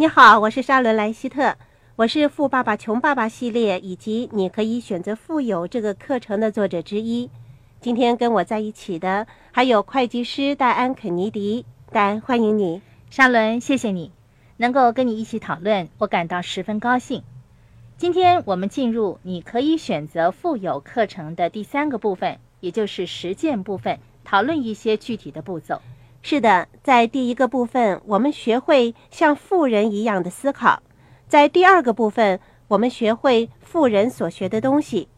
[0.00, 1.56] 你好，我是沙伦莱希特，
[1.96, 7.28] 我是《富爸爸穷爸爸》系列以及你可以选择富有这个课程的作者之一。
[7.80, 12.80] 今天跟我在一起的还有会计师戴安肯尼迪，戴安欢迎你，
[13.10, 14.12] 沙伦，谢谢你
[14.56, 17.24] 能够跟你一起讨论，我感到十分高兴。
[17.96, 25.82] 今天我们进入你可以选择富有课程的第三个部分，也就是实践部分，讨论一些具体的步骤。
[26.20, 30.80] 是的，在第一个部分，我们学会像富人一样的思考；
[31.26, 35.08] 在第二个部分，我们学会富人所学的东西。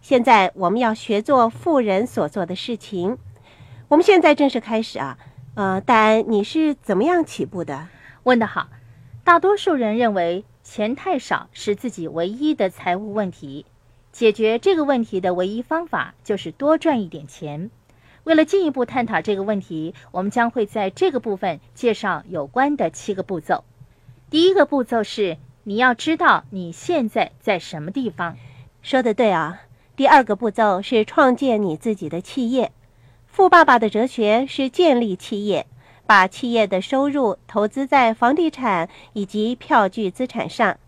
[0.00, 3.18] 现在我们要学做富人所做的事情。
[3.88, 5.18] 我们现在正式开始啊！
[5.54, 7.88] 呃，戴安，你是怎么样起步的？
[8.22, 8.68] 问得好。
[9.22, 13.66] 大多数人认为钱太少是自己唯一的财务问题，
[14.12, 17.70] 解决这个问题的唯一方法就是多赚一点钱。
[18.24, 23.64] 为了进一步探讨这个问题，我们将会在这个部分介绍有关的七个步骤。
[24.30, 28.36] 第一个步骤是你要知道你现在在什么地方。
[28.82, 29.60] 说的对啊。
[29.96, 32.72] 第二个步骤是创建你自己的企业。
[33.28, 35.66] 富爸爸的哲学是建立企业，
[36.04, 40.78] 把企业的收入投资在房地产以及票据资产上。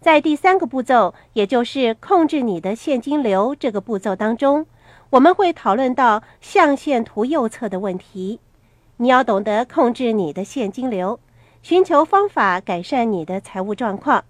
[0.00, 4.66] 在第三个步骤，也就是控制你的现金流这个步骤当中。
[5.14, 8.40] 我们会讨论到象限图右侧的问题。
[8.96, 11.20] 你要懂得控制你的现金流，
[11.62, 14.24] 寻求方法改善你的财务状况，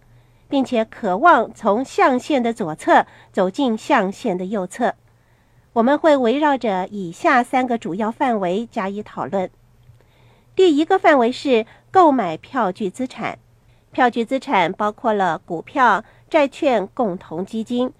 [0.47, 4.95] 并且渴望从象限的左侧走进象限的右侧。
[5.73, 9.49] 我们会围绕着以下三个主要范围加以讨论。
[10.55, 13.39] 第一个范围是购买票据资产，
[13.91, 17.91] 票据资产包括了股票、债券、共同基金。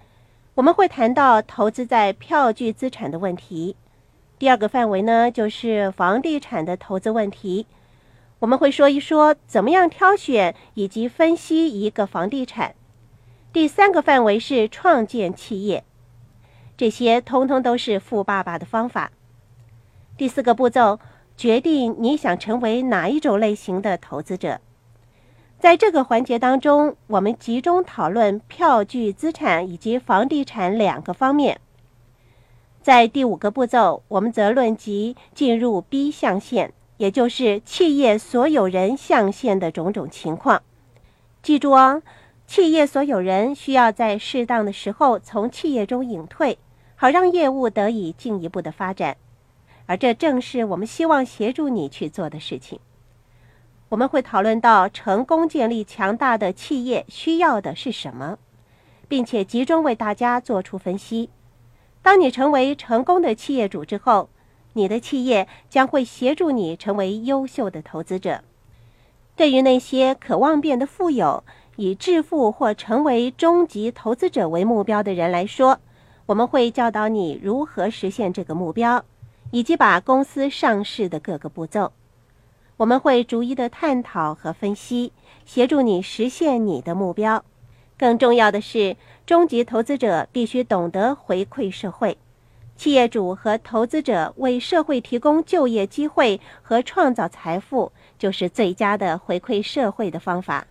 [0.55, 3.75] 我们会谈到投资在票据资产的问题。
[4.39, 7.67] 第二个范围呢，就是房地产的投资问题。
[8.39, 12.73] 我们会说一说怎么样挑选以及分析一个房地产。
[13.51, 15.83] 第三个范围是创建企业，
[16.77, 19.11] 这些通通都是富爸爸的方法。
[20.17, 20.99] 第四个步骤，
[21.35, 24.61] 决定你想成为哪一种类型的投资者。
[25.65, 31.59] 在这个环节当中，我们集中讨论票据资产以及房地产两个方面。
[32.83, 40.61] 在第五个步骤，我们则论及进入 B 象限，也就是企业所有人象限的种种情况。
[41.41, 42.03] 记住哦，
[42.45, 46.59] 企业所有人需要在适当的时候从企业中隐退，
[46.95, 49.17] 好让业务得以进一步的发展，
[49.87, 52.79] 而这正是我们希望协助你去做的事情。
[53.95, 58.37] 我们会讨论到成功建立强大的企业需要的是什么，
[59.07, 61.29] 并且集中为大家做出分析。
[62.01, 64.27] 当你成为成功的企业主之后，
[64.73, 68.43] 你的企业将会协助你成为优秀的投资者。
[69.37, 71.45] 对于那些渴望变得富有、
[71.77, 75.79] 以致富或成为终极投资者为目标的人来说，
[76.25, 79.05] 我们会教导你如何实现这个目标，
[79.51, 81.93] 以及把公司上市的各个步骤。
[82.77, 85.13] 我们会逐一的探讨和分析，
[85.45, 87.43] 协助你实现你的目标。
[87.97, 92.17] 更重要的是，终极投资者必须懂得回馈社会。
[92.75, 100.67] 企业主和投资者为社会提供就业机会和创造财富，就是最佳的回馈社会的方法。